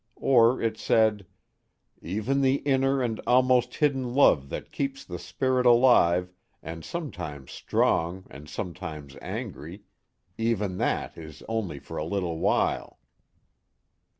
[0.15, 1.27] _Or it said:
[2.01, 8.25] _Even the inner and almost hidden love that keeps the spirit alive and sometimes strong
[8.27, 9.83] and sometimes angry
[10.39, 12.97] even that is only for a little while.